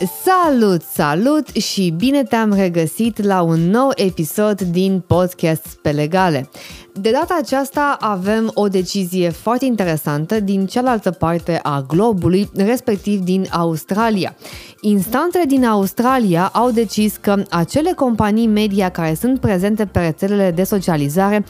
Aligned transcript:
Salut, 0.00 0.82
salut 0.82 1.48
și 1.48 1.94
bine 1.96 2.22
te-am 2.22 2.52
regăsit 2.52 3.22
la 3.22 3.42
un 3.42 3.70
nou 3.70 3.90
episod 3.94 4.60
din 4.60 5.02
podcast 5.06 5.78
pe 5.82 5.90
legale. 5.90 6.48
De 6.92 7.10
data 7.10 7.38
aceasta 7.40 7.96
avem 8.00 8.50
o 8.54 8.68
decizie 8.68 9.30
foarte 9.30 9.64
interesantă 9.64 10.40
din 10.40 10.66
cealaltă 10.66 11.10
parte 11.10 11.60
a 11.62 11.84
globului, 11.88 12.50
respectiv 12.56 13.20
din 13.20 13.46
Australia. 13.50 14.36
Instanțele 14.80 15.44
din 15.44 15.64
Australia 15.64 16.50
au 16.52 16.70
decis 16.70 17.16
că 17.16 17.42
acele 17.50 17.92
companii 17.92 18.46
media 18.46 18.88
care 18.88 19.14
sunt 19.14 19.40
prezente 19.40 19.86
pe 19.86 20.00
rețelele 20.00 20.50
de 20.50 20.64
socializare 20.64 21.44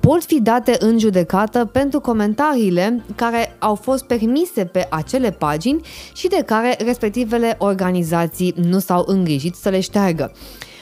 pot 0.00 0.24
fi 0.24 0.40
date 0.40 0.76
în 0.78 0.98
judecată 0.98 1.64
pentru 1.64 2.00
comentariile 2.00 3.04
care 3.14 3.56
au 3.58 3.74
fost 3.74 4.04
permise 4.04 4.64
pe 4.64 4.86
acele 4.90 5.30
pagini 5.30 5.80
și 6.14 6.28
de 6.28 6.42
care 6.46 6.76
respectivele 6.84 7.56
organizații 7.58 8.54
nu 8.56 8.78
s-au 8.78 9.04
îngrijit 9.06 9.54
să 9.54 9.68
le 9.68 9.80
șteargă. 9.80 10.32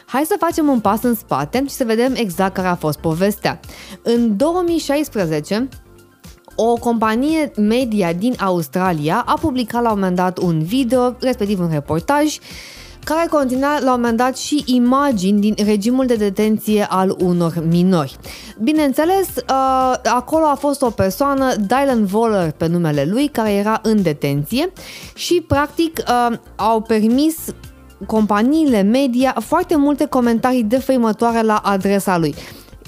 Hai 0.07 0.23
să 0.27 0.37
facem 0.39 0.69
un 0.69 0.81
pas 0.81 1.03
în 1.03 1.15
spate 1.15 1.65
și 1.69 1.75
să 1.75 1.85
vedem 1.85 2.15
exact 2.15 2.55
care 2.55 2.69
a 2.69 2.75
fost 2.75 2.99
povestea. 2.99 3.61
În 4.03 4.37
2016, 4.37 5.69
o 6.55 6.75
companie 6.75 7.51
media 7.57 8.13
din 8.13 8.35
Australia 8.39 9.23
a 9.27 9.39
publicat 9.41 9.83
la 9.83 9.93
un 9.93 9.99
moment 9.99 10.17
dat 10.17 10.39
un 10.39 10.63
video, 10.63 11.17
respectiv 11.21 11.61
un 11.61 11.71
reportaj, 11.71 12.39
care 13.15 13.27
conținea 13.31 13.79
la 13.81 13.95
un 13.95 14.01
moment 14.01 14.17
dat 14.17 14.37
și 14.37 14.63
imagini 14.65 15.41
din 15.41 15.55
regimul 15.65 16.07
de 16.07 16.15
detenție 16.15 16.87
al 16.89 17.17
unor 17.19 17.65
minori. 17.69 18.17
Bineînțeles, 18.63 19.29
uh, 19.37 19.95
acolo 20.05 20.45
a 20.45 20.55
fost 20.55 20.83
o 20.83 20.91
persoană, 20.91 21.55
Dylan 21.55 22.05
Voller 22.05 22.51
pe 22.51 22.67
numele 22.67 23.05
lui, 23.05 23.29
care 23.29 23.53
era 23.53 23.81
în 23.83 24.03
detenție 24.03 24.73
și 25.15 25.45
practic 25.49 25.99
uh, 26.09 26.37
au 26.57 26.81
permis 26.81 27.37
companiile 28.07 28.83
media 28.83 29.37
foarte 29.41 29.77
multe 29.77 30.07
comentarii 30.07 30.63
defăimătoare 30.63 31.43
la 31.43 31.57
adresa 31.57 32.19
lui. 32.19 32.35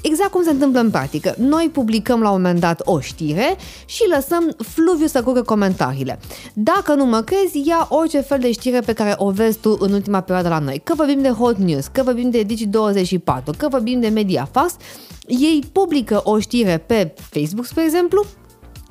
Exact 0.02 0.30
cum 0.30 0.42
se 0.42 0.50
întâmplă 0.50 0.80
în 0.80 0.91
practică. 0.91 1.34
Noi 1.38 1.70
publicăm 1.72 2.20
la 2.20 2.30
un 2.30 2.41
moment 2.41 2.60
dat 2.60 2.80
o 2.84 3.00
știre 3.00 3.56
și 3.84 4.02
lăsăm 4.14 4.56
fluviu 4.58 5.06
să 5.06 5.22
cură 5.22 5.42
comentariile. 5.42 6.18
Dacă 6.54 6.94
nu 6.94 7.04
mă 7.04 7.20
crezi, 7.20 7.68
ia 7.68 7.86
orice 7.91 8.20
fel 8.20 8.38
de 8.38 8.52
știre 8.52 8.80
pe 8.80 8.92
care 8.92 9.14
o 9.16 9.30
vezi 9.30 9.58
tu 9.58 9.76
în 9.80 9.92
ultima 9.92 10.20
perioadă 10.20 10.48
la 10.48 10.58
noi. 10.58 10.80
Că 10.84 10.94
vorbim 10.94 11.22
de 11.22 11.28
Hot 11.28 11.56
News, 11.56 11.86
că 11.86 12.02
vorbim 12.02 12.30
de 12.30 12.44
Digi24, 12.44 13.56
că 13.56 13.69
vorbim 13.69 14.00
de 14.00 14.08
Mediafast, 14.08 14.80
ei 15.26 15.62
publică 15.72 16.20
o 16.24 16.38
știre 16.38 16.84
pe 16.86 17.14
Facebook, 17.30 17.66
spre 17.66 17.84
exemplu, 17.84 18.24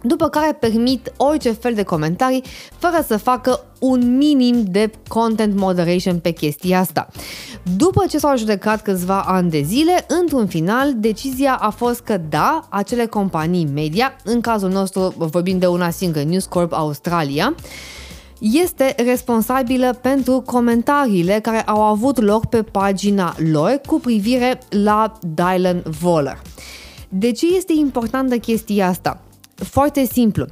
după 0.02 0.30
care 0.30 0.53
permit 0.53 1.12
orice 1.17 1.52
fel 1.52 1.73
de 1.73 1.84
comentarii 1.84 2.44
fără 2.78 3.03
să 3.08 3.17
facă 3.17 3.59
un 3.80 4.17
minim 4.17 4.64
de 4.67 4.92
content 5.08 5.56
moderation 5.56 6.20
pe 6.20 6.31
chestia 6.31 6.80
asta. 6.80 7.08
După 7.78 8.06
ce 8.09 8.18
s-au 8.18 8.38
judecat 8.38 8.81
câțiva 8.81 9.22
ani 9.22 9.50
de 9.50 9.62
zile, 9.62 10.06
într-un 10.08 10.48
final, 10.48 10.94
decizia 10.95 11.56
a 11.56 11.70
fost 11.70 12.00
că 12.00 12.18
da, 12.30 12.68
acele 12.70 13.06
companii 13.06 13.70
media, 13.73 14.16
în 14.23 14.42
cazul 14.42 14.70
nostru 14.70 15.14
vorbim 15.18 15.58
de 15.58 15.68
una 15.68 15.90
singură, 15.90 16.23
News 16.23 16.45
Corp 16.45 16.73
Australia, 16.73 17.56
este 18.40 18.95
responsabilă 18.98 20.00
pentru 20.02 20.44
comentariile 20.45 21.40
care 21.42 21.62
au 21.62 21.81
avut 21.81 22.22
loc 22.22 22.45
pe 22.45 22.62
pagina 22.62 23.36
lor 23.52 23.81
cu 23.86 24.00
privire 24.00 24.59
la 24.70 25.12
Dylan 25.22 25.84
Voller. 26.00 26.42
De 27.09 27.31
ce 27.31 27.56
este 27.56 27.73
importantă 27.75 28.38
chestia 28.38 28.88
asta? 28.88 29.22
Foarte 29.63 30.05
simplu. 30.05 30.45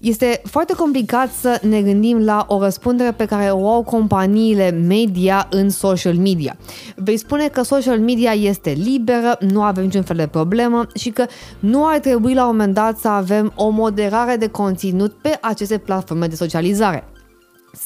Este 0.00 0.40
foarte 0.44 0.72
complicat 0.72 1.32
să 1.32 1.60
ne 1.62 1.82
gândim 1.82 2.24
la 2.24 2.44
o 2.48 2.62
răspundere 2.62 3.12
pe 3.12 3.24
care 3.24 3.50
o 3.50 3.68
au 3.68 3.82
companiile 3.82 4.70
media 4.70 5.46
în 5.50 5.70
social 5.70 6.14
media. 6.14 6.56
Vei 6.96 7.16
spune 7.16 7.48
că 7.48 7.62
social 7.62 7.98
media 7.98 8.32
este 8.32 8.70
liberă, 8.70 9.36
nu 9.40 9.62
avem 9.62 9.84
niciun 9.84 10.02
fel 10.02 10.16
de 10.16 10.26
problemă 10.26 10.86
și 10.94 11.10
că 11.10 11.26
nu 11.58 11.86
ar 11.86 11.98
trebui 11.98 12.34
la 12.34 12.42
un 12.42 12.50
moment 12.50 12.74
dat 12.74 12.98
să 12.98 13.08
avem 13.08 13.52
o 13.54 13.68
moderare 13.68 14.36
de 14.36 14.48
conținut 14.48 15.12
pe 15.12 15.38
aceste 15.40 15.78
platforme 15.78 16.26
de 16.26 16.34
socializare. 16.34 17.04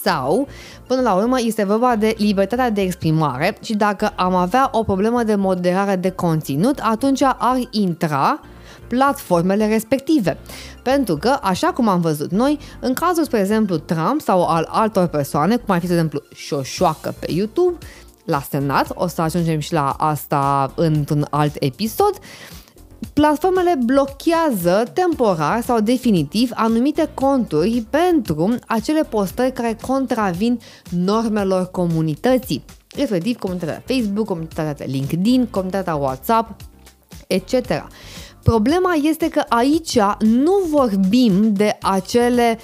Sau, 0.03 0.49
până 0.87 1.01
la 1.01 1.15
urmă, 1.15 1.37
este 1.41 1.65
vorba 1.65 1.97
de 1.97 2.15
libertatea 2.19 2.71
de 2.71 2.81
exprimare 2.81 3.57
și 3.63 3.75
dacă 3.75 4.13
am 4.17 4.35
avea 4.35 4.69
o 4.73 4.83
problemă 4.83 5.23
de 5.23 5.35
moderare 5.35 5.97
de 5.97 6.11
conținut, 6.11 6.79
atunci 6.83 7.23
ar 7.23 7.59
intra 7.71 8.41
platformele 8.89 9.67
respective. 9.67 10.39
Pentru 10.83 11.17
că, 11.17 11.39
așa 11.43 11.67
cum 11.67 11.89
am 11.89 12.01
văzut 12.01 12.31
noi, 12.31 12.59
în 12.81 12.95
cazul, 12.95 13.25
spre 13.25 13.41
exemplu, 13.41 13.77
Trump 13.77 14.21
sau 14.21 14.45
al 14.45 14.69
altor 14.71 15.07
persoane, 15.07 15.57
cum 15.57 15.75
ar 15.75 15.81
fi, 15.81 15.87
de 15.87 15.93
exemplu, 15.93 16.23
Șoșoacă 16.35 17.15
pe 17.19 17.33
YouTube, 17.33 17.79
la 18.25 18.41
Senat, 18.51 18.91
o 18.95 19.07
să 19.07 19.23
ajungem 19.23 19.59
și 19.59 19.73
la 19.73 19.91
asta 19.91 20.73
într-un 20.77 21.27
alt 21.31 21.57
episod, 21.59 22.21
Platformele 23.13 23.79
blochează 23.85 24.91
temporar 24.93 25.63
sau 25.63 25.81
definitiv 25.81 26.51
anumite 26.55 27.11
conturi 27.15 27.87
pentru 27.91 28.55
acele 28.67 29.03
postări 29.03 29.53
care 29.53 29.77
contravin 29.87 30.61
normelor 30.91 31.71
comunității, 31.71 32.65
respectiv 32.97 33.39
comunitatea 33.39 33.83
Facebook, 33.87 34.27
comunitatea 34.27 34.87
LinkedIn, 34.89 35.47
comunitatea 35.47 35.95
WhatsApp, 35.95 36.61
etc. 37.27 37.53
Problema 38.47 38.95
este 38.95 39.29
că 39.29 39.43
aici 39.49 39.99
nu 40.19 40.53
vorbim 40.71 41.53
de 41.53 41.79
acele 41.83 42.59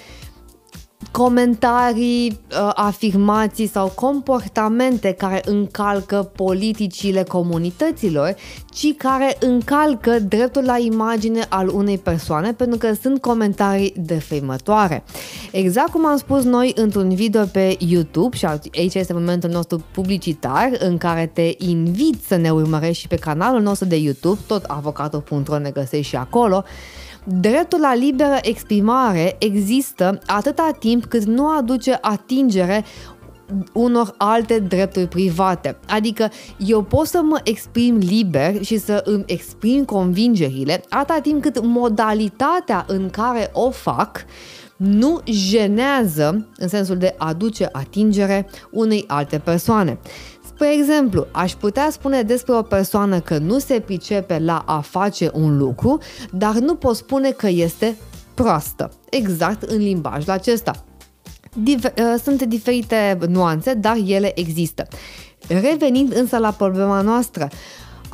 comentarii, 1.12 2.41
uh, 2.50 2.71
afirmații 2.75 3.67
sau 3.67 3.93
comportamente 3.95 5.12
care 5.12 5.41
încalcă 5.45 6.31
politicile 6.37 7.23
comunităților, 7.23 8.34
ci 8.71 8.95
care 8.97 9.37
încalcă 9.41 10.19
dreptul 10.19 10.65
la 10.65 10.78
imagine 10.78 11.47
al 11.49 11.69
unei 11.69 11.99
persoane 11.99 12.53
pentru 12.53 12.78
că 12.78 12.93
sunt 13.03 13.21
comentarii 13.21 13.95
defăimătoare. 13.97 15.05
Exact 15.50 15.91
cum 15.91 16.06
am 16.06 16.17
spus 16.17 16.43
noi 16.45 16.73
într-un 16.75 17.15
video 17.15 17.44
pe 17.44 17.77
YouTube 17.79 18.37
și 18.37 18.47
aici 18.47 18.94
este 18.94 19.12
momentul 19.12 19.50
nostru 19.50 19.84
publicitar 19.93 20.71
în 20.79 20.99
care 20.99 21.31
te 21.33 21.55
invit 21.59 22.25
să 22.27 22.37
ne 22.37 22.50
urmărești 22.50 23.00
și 23.00 23.09
pe 23.09 23.17
canalul 23.17 23.61
nostru 23.61 23.89
de 23.89 23.97
YouTube, 23.97 24.39
tot 24.47 24.65
avocatul.ro 24.65 25.59
ne 25.59 25.71
găsești 25.71 26.09
și 26.09 26.17
acolo, 26.17 26.65
Dreptul 27.25 27.81
la 27.81 27.94
liberă 27.94 28.38
exprimare 28.43 29.37
există 29.38 30.19
atâta 30.27 30.71
timp 30.78 31.05
cât 31.05 31.25
nu 31.25 31.49
aduce 31.49 31.99
atingere 32.00 32.84
unor 33.72 34.15
alte 34.16 34.59
drepturi 34.59 35.09
private. 35.09 35.78
Adică 35.88 36.31
eu 36.56 36.82
pot 36.82 37.06
să 37.06 37.21
mă 37.22 37.41
exprim 37.44 37.97
liber 37.97 38.65
și 38.65 38.78
să 38.78 39.03
îmi 39.05 39.25
exprim 39.27 39.84
convingerile 39.84 40.84
atâta 40.88 41.19
timp 41.21 41.43
cât 41.43 41.65
modalitatea 41.65 42.84
în 42.88 43.11
care 43.11 43.50
o 43.53 43.71
fac 43.71 44.25
nu 44.77 45.21
jenează 45.25 46.47
în 46.56 46.69
sensul 46.69 46.97
de 46.97 47.15
aduce 47.19 47.69
atingere 47.72 48.49
unei 48.71 49.05
alte 49.06 49.38
persoane. 49.38 49.99
Spre 50.55 50.73
exemplu, 50.73 51.27
aș 51.31 51.53
putea 51.53 51.89
spune 51.91 52.23
despre 52.23 52.55
o 52.55 52.63
persoană 52.63 53.21
că 53.21 53.39
nu 53.39 53.59
se 53.59 53.81
pricepe 53.81 54.39
la 54.39 54.63
a 54.67 54.81
face 54.81 55.31
un 55.35 55.59
lucru, 55.59 55.99
dar 56.31 56.55
nu 56.55 56.75
pot 56.75 56.97
spune 56.97 57.31
că 57.31 57.49
este 57.49 57.97
proastă, 58.35 58.91
exact 59.11 59.62
în 59.62 59.79
limbajul 59.79 60.31
acesta. 60.31 60.85
Diver- 61.51 61.95
uh, 61.99 62.21
sunt 62.23 62.43
diferite 62.43 63.19
nuanțe, 63.29 63.75
dar 63.75 63.97
ele 64.07 64.41
există. 64.41 64.87
Revenind 65.49 66.15
însă 66.15 66.39
la 66.39 66.51
problema 66.51 67.01
noastră, 67.01 67.49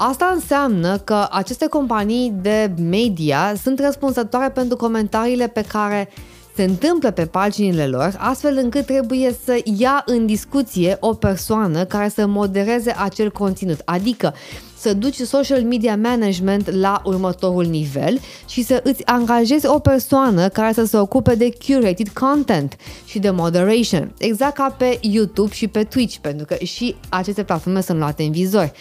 Asta 0.00 0.30
înseamnă 0.34 0.98
că 0.98 1.26
aceste 1.30 1.66
companii 1.66 2.32
de 2.42 2.72
media 2.80 3.54
sunt 3.62 3.80
răspunsătoare 3.80 4.50
pentru 4.50 4.76
comentariile 4.76 5.46
pe 5.46 5.64
care 5.68 6.08
se 6.58 6.64
întâmplă 6.64 7.10
pe 7.10 7.26
paginile 7.26 7.86
lor, 7.86 8.14
astfel 8.18 8.58
încât 8.62 8.86
trebuie 8.86 9.36
să 9.44 9.60
ia 9.64 10.02
în 10.06 10.26
discuție 10.26 10.96
o 11.00 11.14
persoană 11.14 11.84
care 11.84 12.08
să 12.08 12.26
modereze 12.26 12.94
acel 12.96 13.30
conținut, 13.30 13.80
adică 13.84 14.34
să 14.78 14.94
duci 14.94 15.14
social 15.14 15.62
media 15.62 15.96
management 15.96 16.70
la 16.70 17.02
următorul 17.04 17.64
nivel 17.64 18.20
și 18.48 18.62
să 18.62 18.80
îți 18.84 19.06
angajezi 19.06 19.66
o 19.66 19.78
persoană 19.78 20.48
care 20.48 20.72
să 20.72 20.84
se 20.84 20.96
ocupe 20.96 21.34
de 21.34 21.52
curated 21.66 22.08
content 22.08 22.76
și 23.04 23.18
de 23.18 23.30
moderation, 23.30 24.12
exact 24.18 24.54
ca 24.54 24.74
pe 24.78 24.98
YouTube 25.00 25.52
și 25.52 25.68
pe 25.68 25.84
Twitch, 25.84 26.16
pentru 26.16 26.46
că 26.46 26.64
și 26.64 26.94
aceste 27.08 27.42
platforme 27.42 27.80
sunt 27.80 27.98
luate 27.98 28.22
în 28.22 28.30
vizor 28.30 28.72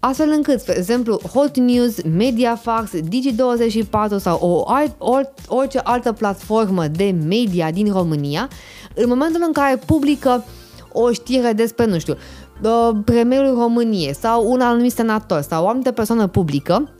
astfel 0.00 0.30
încât, 0.30 0.60
spre 0.60 0.76
exemplu, 0.76 1.20
Hot 1.34 1.56
News, 1.56 2.02
Mediafax, 2.02 2.90
Digi24 2.90 4.16
sau 4.18 4.38
o, 4.38 4.72
or, 4.98 5.32
orice 5.48 5.78
altă 5.78 6.12
platformă 6.12 6.86
de 6.86 7.14
media 7.26 7.70
din 7.70 7.92
România, 7.92 8.48
în 8.94 9.08
momentul 9.08 9.42
în 9.46 9.52
care 9.52 9.80
publică 9.86 10.44
o 10.92 11.12
știre 11.12 11.52
despre, 11.52 11.86
nu 11.86 11.98
știu, 11.98 12.16
premierul 13.04 13.58
României 13.58 14.14
sau 14.14 14.50
un 14.50 14.60
anumit 14.60 14.92
senator 14.92 15.40
sau 15.40 15.64
o 15.64 15.68
anumită 15.68 15.90
persoană 15.90 16.26
publică, 16.26 16.90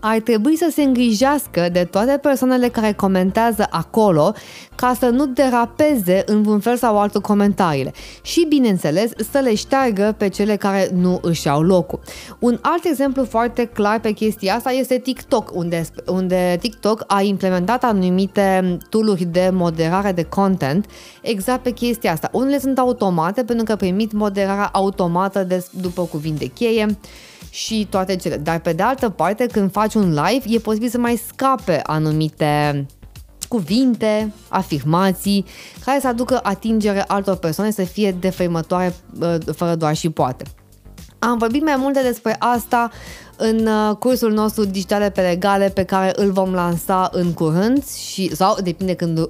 ar 0.00 0.18
trebui 0.18 0.56
să 0.56 0.70
se 0.72 0.82
îngrijească 0.82 1.68
de 1.72 1.84
toate 1.84 2.18
persoanele 2.22 2.68
care 2.68 2.92
comentează 2.92 3.66
acolo 3.70 4.32
ca 4.74 4.94
să 4.98 5.08
nu 5.08 5.26
derapeze 5.26 6.22
în 6.26 6.44
un 6.46 6.60
fel 6.60 6.76
sau 6.76 6.98
altul 6.98 7.20
comentariile 7.20 7.92
și, 8.22 8.46
bineînțeles, 8.48 9.10
să 9.30 9.38
le 9.38 9.54
șteargă 9.54 10.14
pe 10.18 10.28
cele 10.28 10.56
care 10.56 10.90
nu 10.94 11.18
își 11.22 11.48
au 11.48 11.62
locul. 11.62 12.00
Un 12.38 12.58
alt 12.62 12.84
exemplu 12.84 13.24
foarte 13.24 13.64
clar 13.64 14.00
pe 14.00 14.10
chestia 14.10 14.54
asta 14.54 14.70
este 14.70 14.98
TikTok, 14.98 15.50
unde, 15.54 15.86
unde 16.06 16.56
TikTok 16.60 17.04
a 17.06 17.22
implementat 17.22 17.84
anumite 17.84 18.78
tooluri 18.88 19.24
de 19.24 19.50
moderare 19.52 20.12
de 20.12 20.22
content 20.22 20.86
exact 21.22 21.62
pe 21.62 21.70
chestia 21.70 22.12
asta. 22.12 22.28
Unele 22.32 22.58
sunt 22.58 22.78
automate 22.78 23.44
pentru 23.44 23.64
că 23.64 23.76
permit 23.76 24.12
moderarea 24.12 24.68
automată 24.72 25.44
de, 25.44 25.66
după 25.80 26.02
cuvinte 26.02 26.46
cheie, 26.46 26.98
și 27.50 27.86
toate 27.90 28.16
cele. 28.16 28.36
Dar 28.36 28.58
pe 28.58 28.72
de 28.72 28.82
altă 28.82 29.08
parte, 29.08 29.46
când 29.46 29.72
faci 29.72 29.94
un 29.94 30.08
live, 30.08 30.44
e 30.46 30.58
posibil 30.58 30.88
să 30.88 30.98
mai 30.98 31.20
scape 31.26 31.80
anumite 31.82 32.86
cuvinte, 33.48 34.32
afirmații 34.48 35.44
care 35.84 36.00
să 36.00 36.08
aducă 36.08 36.40
atingere 36.42 37.04
altor 37.06 37.36
persoane 37.36 37.70
să 37.70 37.82
fie 37.82 38.16
defăimătoare 38.20 38.94
uh, 39.20 39.36
fără 39.54 39.74
doar 39.74 39.96
și 39.96 40.10
poate. 40.10 40.44
Am 41.18 41.38
vorbit 41.38 41.62
mai 41.62 41.76
multe 41.76 42.02
despre 42.02 42.36
asta 42.38 42.90
în 43.36 43.66
uh, 43.66 43.96
cursul 43.96 44.32
nostru 44.32 44.64
digitale 44.64 45.10
pe 45.10 45.20
legale 45.20 45.68
pe 45.68 45.82
care 45.82 46.12
îl 46.16 46.32
vom 46.32 46.52
lansa 46.52 47.08
în 47.12 47.32
curând 47.32 47.86
și, 47.86 48.34
sau 48.34 48.56
depinde 48.62 48.94
când 48.94 49.18
uh, 49.18 49.28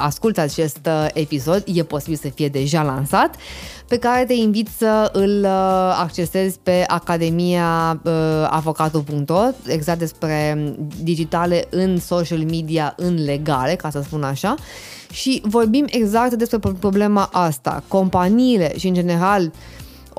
asculti 0.00 0.40
acest 0.40 0.78
uh, 0.86 1.06
episod, 1.12 1.62
e 1.66 1.82
posibil 1.82 2.18
să 2.22 2.28
fie 2.28 2.48
deja 2.48 2.82
lansat, 2.82 3.34
pe 3.90 3.98
care 3.98 4.24
te 4.24 4.32
invit 4.32 4.68
să 4.78 5.10
îl 5.12 5.40
uh, 5.42 5.98
accesezi 6.00 6.58
pe 6.62 6.84
academia 6.86 8.00
uh, 8.04 8.12
avocatul.ro, 8.50 9.40
exact 9.66 9.98
despre 9.98 10.58
digitale 11.02 11.66
în 11.70 11.98
social 11.98 12.38
media, 12.38 12.94
în 12.96 13.24
legale, 13.24 13.74
ca 13.74 13.90
să 13.90 14.02
spun 14.04 14.22
așa, 14.22 14.54
și 15.12 15.42
vorbim 15.44 15.84
exact 15.88 16.34
despre 16.34 16.58
problema 16.78 17.28
asta. 17.32 17.82
Companiile 17.88 18.78
și, 18.78 18.86
în 18.86 18.94
general, 18.94 19.42
uh, 19.42 19.50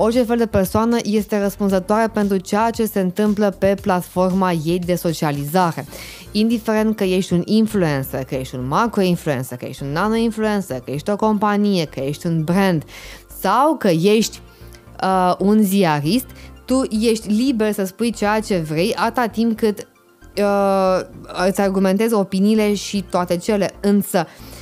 Orice 0.03 0.23
fel 0.23 0.37
de 0.37 0.45
persoană 0.45 0.97
este 1.03 1.41
răspunzătoare 1.41 2.07
pentru 2.07 2.37
ceea 2.37 2.69
ce 2.69 2.85
se 2.85 2.99
întâmplă 2.99 3.49
pe 3.49 3.75
platforma 3.81 4.51
ei 4.51 4.79
de 4.79 4.95
socializare. 4.95 5.85
Indiferent 6.31 6.95
că 6.95 7.03
ești 7.03 7.33
un 7.33 7.41
influencer, 7.45 8.23
că 8.23 8.35
ești 8.35 8.55
un 8.55 8.67
macro-influencer, 8.67 9.57
că 9.57 9.65
ești 9.65 9.83
un 9.83 9.91
nano-influencer, 9.91 10.79
că 10.79 10.91
ești 10.91 11.09
o 11.09 11.15
companie, 11.15 11.85
că 11.85 11.99
ești 11.99 12.27
un 12.27 12.43
brand 12.43 12.83
sau 13.41 13.75
că 13.77 13.87
ești 13.87 14.39
uh, 15.03 15.35
un 15.39 15.63
ziarist, 15.63 16.25
tu 16.65 16.81
ești 16.89 17.27
liber 17.27 17.71
să 17.71 17.85
spui 17.85 18.11
ceea 18.11 18.39
ce 18.39 18.57
vrei 18.57 18.95
atâta 18.95 19.27
timp 19.27 19.57
cât 19.57 19.87
uh, 20.37 20.99
îți 21.47 21.61
argumentezi 21.61 22.13
opiniile 22.13 22.73
și 22.73 23.05
toate 23.09 23.37
cele. 23.37 23.71
Însă, 23.81 24.25
uh, 24.27 24.60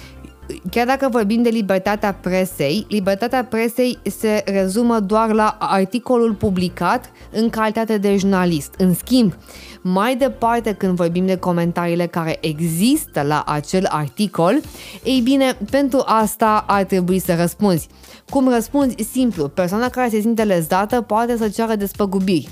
chiar 0.72 0.86
dacă 0.86 1.08
vorbim 1.12 1.42
de 1.42 1.50
libertatea 1.50 2.14
presei, 2.14 2.86
libertatea 2.90 3.46
presei 3.46 3.98
se 4.04 4.44
rezumă 4.46 5.00
doar 5.00 5.32
la 5.32 5.58
articolul 5.60 6.34
publicat 6.34 7.12
în 7.32 7.50
calitate 7.50 7.98
de 7.98 8.18
jurnalist. 8.18 8.74
În 8.78 8.94
schimb, 8.94 9.34
mai 9.82 10.16
departe 10.16 10.74
când 10.74 10.96
vorbim 10.96 11.26
de 11.26 11.38
comentariile 11.38 12.06
care 12.06 12.38
există 12.42 13.22
la 13.22 13.44
acel 13.48 13.86
articol, 13.90 14.62
ei 15.04 15.20
bine, 15.20 15.58
pentru 15.70 16.04
asta 16.06 16.64
ar 16.68 16.84
trebui 16.84 17.20
să 17.20 17.36
răspunzi. 17.36 17.88
Cum 18.30 18.50
răspunzi? 18.50 18.96
Simplu, 19.12 19.48
persoana 19.48 19.90
care 19.90 20.10
se 20.10 20.20
simte 20.20 20.44
lezată 20.44 21.02
poate 21.02 21.38
să 21.38 21.50
ceară 21.50 21.76
despăgubiri. 21.76 22.50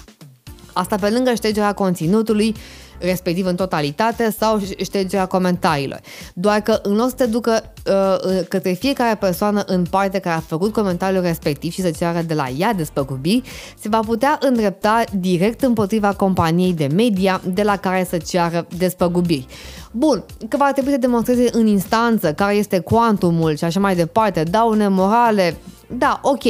Asta 0.73 0.95
pe 0.95 1.09
lângă 1.09 1.33
ștergerea 1.33 1.73
conținutului, 1.73 2.55
respectiv 2.99 3.45
în 3.45 3.55
totalitate 3.55 4.35
sau 4.37 4.59
ștergerea 4.83 5.25
comentariilor. 5.25 5.99
Doar 6.33 6.59
că 6.59 6.79
în 6.83 6.95
loc 6.95 7.09
să 7.09 7.15
te 7.15 7.25
ducă 7.25 7.73
uh, 7.87 8.39
către 8.47 8.71
fiecare 8.71 9.15
persoană 9.15 9.63
în 9.65 9.85
parte 9.89 10.19
care 10.19 10.35
a 10.35 10.39
făcut 10.39 10.73
comentariul 10.73 11.21
respectiv 11.21 11.71
și 11.71 11.81
să 11.81 11.91
ceară 11.91 12.21
de 12.21 12.33
la 12.33 12.49
ea 12.49 12.73
despăgubiri, 12.73 13.49
se 13.79 13.89
va 13.89 13.99
putea 13.99 14.37
îndrepta 14.41 15.03
direct 15.13 15.61
împotriva 15.61 16.13
companiei 16.13 16.73
de 16.73 16.87
media 16.95 17.41
de 17.53 17.63
la 17.63 17.77
care 17.77 18.05
să 18.09 18.17
ceară 18.17 18.67
despăgubiri. 18.77 19.45
Bun, 19.91 20.23
că 20.47 20.57
va 20.57 20.71
trebui 20.71 20.91
să 20.91 20.97
demonstreze 20.97 21.49
în 21.51 21.67
instanță 21.67 22.33
care 22.33 22.53
este 22.53 22.79
cuantumul 22.79 23.55
și 23.55 23.63
așa 23.63 23.79
mai 23.79 23.95
departe, 23.95 24.43
daune 24.43 24.87
morale, 24.87 25.57
da, 25.97 26.19
ok, 26.23 26.43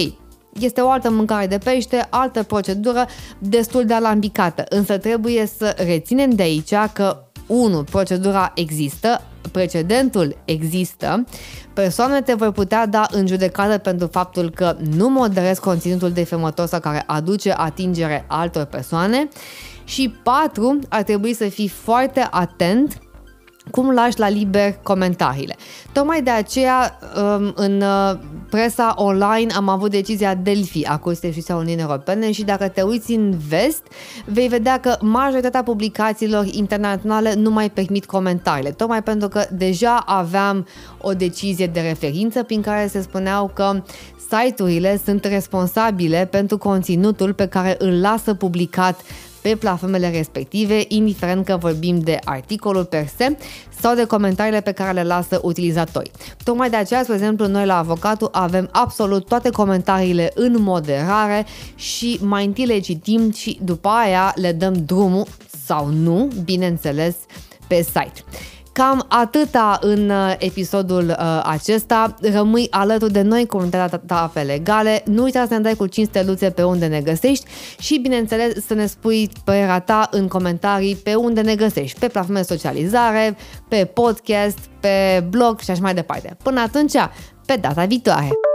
este 0.59 0.81
o 0.81 0.89
altă 0.89 1.09
mâncare 1.09 1.47
de 1.47 1.57
pește, 1.57 2.07
altă 2.09 2.43
procedură 2.43 3.05
destul 3.39 3.85
de 3.85 3.93
alambicată, 3.93 4.63
însă 4.69 4.97
trebuie 4.97 5.45
să 5.57 5.75
reținem 5.77 6.29
de 6.29 6.43
aici 6.43 6.73
că 6.93 7.21
1. 7.47 7.83
Procedura 7.83 8.51
există, 8.55 9.21
precedentul 9.51 10.37
există, 10.45 11.23
persoanele 11.73 12.21
te 12.21 12.33
vor 12.33 12.51
putea 12.51 12.85
da 12.85 13.05
în 13.11 13.27
judecată 13.27 13.77
pentru 13.77 14.07
faptul 14.07 14.49
că 14.49 14.75
nu 14.95 15.09
moderezi 15.09 15.59
conținutul 15.59 16.11
defăimător 16.11 16.65
sau 16.65 16.79
care 16.79 17.03
aduce 17.07 17.53
atingere 17.57 18.25
altor 18.27 18.63
persoane 18.63 19.27
și 19.83 20.15
4. 20.23 20.79
Ar 20.89 21.03
trebui 21.03 21.33
să 21.33 21.47
fii 21.47 21.67
foarte 21.67 22.27
atent 22.31 23.01
cum 23.71 23.93
lași 23.93 24.19
la 24.19 24.29
liber 24.29 24.73
comentariile. 24.83 25.55
Tocmai 25.91 26.21
de 26.21 26.29
aceea, 26.29 26.99
um, 27.15 27.53
în 27.55 27.81
uh, 27.81 28.19
presa 28.49 28.93
online 28.95 29.53
am 29.55 29.69
avut 29.69 29.91
decizia 29.91 30.35
Delphi 30.35 30.85
a 30.85 30.97
Curții 30.97 31.27
Justiția 31.27 31.55
Uniunii 31.55 31.83
Europene 31.83 32.31
și 32.31 32.43
dacă 32.43 32.67
te 32.67 32.81
uiți 32.81 33.11
în 33.11 33.37
vest, 33.47 33.83
vei 34.25 34.47
vedea 34.47 34.79
că 34.79 34.97
majoritatea 35.01 35.63
publicațiilor 35.63 36.45
internaționale 36.51 37.33
nu 37.33 37.49
mai 37.49 37.69
permit 37.69 38.05
comentariile, 38.05 38.71
tocmai 38.71 39.03
pentru 39.03 39.27
că 39.27 39.45
deja 39.51 39.95
aveam 40.05 40.67
o 41.01 41.13
decizie 41.13 41.67
de 41.67 41.79
referință 41.79 42.43
prin 42.43 42.61
care 42.61 42.87
se 42.87 43.01
spuneau 43.01 43.51
că 43.53 43.83
site-urile 44.29 44.99
sunt 45.05 45.25
responsabile 45.25 46.27
pentru 46.31 46.57
conținutul 46.57 47.33
pe 47.33 47.47
care 47.47 47.75
îl 47.79 48.01
lasă 48.01 48.33
publicat 48.33 49.01
pe 49.47 49.55
platformele 49.55 50.09
respective, 50.09 50.85
indiferent 50.87 51.45
că 51.45 51.57
vorbim 51.57 51.99
de 51.99 52.19
articolul 52.23 52.85
per 52.85 53.07
se 53.17 53.37
sau 53.81 53.95
de 53.95 54.03
comentariile 54.03 54.61
pe 54.61 54.71
care 54.71 54.91
le 54.91 55.03
lasă 55.03 55.39
utilizatorii. 55.43 56.11
Tocmai 56.43 56.69
de 56.69 56.75
aceea, 56.75 57.03
spre 57.03 57.15
exemplu, 57.15 57.47
noi 57.47 57.65
la 57.65 57.77
avocatul 57.77 58.29
avem 58.31 58.69
absolut 58.71 59.25
toate 59.27 59.49
comentariile 59.49 60.31
în 60.35 60.55
moderare 60.59 61.45
și 61.75 62.19
mai 62.21 62.45
întâi 62.45 62.65
le 62.65 62.79
citim 62.79 63.31
și 63.31 63.59
după 63.63 63.87
aia 63.87 64.33
le 64.35 64.51
dăm 64.51 64.73
drumul 64.73 65.25
sau 65.65 65.87
nu, 65.87 66.29
bineînțeles, 66.43 67.15
pe 67.67 67.81
site. 67.81 68.23
Cam 68.77 69.05
atâta 69.07 69.77
în 69.81 70.09
uh, 70.09 70.33
episodul 70.37 71.07
uh, 71.07 71.41
acesta. 71.43 72.15
Rămâi 72.21 72.67
alături 72.69 73.11
de 73.11 73.21
noi, 73.21 73.45
comunitatea 73.45 74.01
ta 74.05 74.31
pe 74.33 74.41
legale. 74.41 75.01
Nu 75.05 75.23
uita 75.23 75.45
să 75.47 75.53
ne 75.53 75.59
dai 75.59 75.75
cu 75.75 75.87
5 75.87 76.07
steluțe 76.07 76.49
pe 76.49 76.63
unde 76.63 76.87
ne 76.87 77.01
găsești 77.01 77.45
și, 77.79 77.99
bineînțeles, 77.99 78.65
să 78.65 78.73
ne 78.73 78.85
spui 78.85 79.29
părerea 79.43 79.79
ta 79.79 80.07
în 80.11 80.27
comentarii 80.27 80.95
pe 80.95 81.15
unde 81.15 81.41
ne 81.41 81.55
găsești. 81.55 81.99
Pe 81.99 82.07
platforme 82.07 82.39
de 82.39 82.45
socializare, 82.45 83.37
pe 83.67 83.85
podcast, 83.85 84.59
pe 84.79 85.25
blog 85.29 85.59
și 85.59 85.71
așa 85.71 85.81
mai 85.81 85.93
departe. 85.93 86.37
Până 86.43 86.59
atunci, 86.59 86.95
pe 87.45 87.55
data 87.55 87.85
viitoare! 87.85 88.46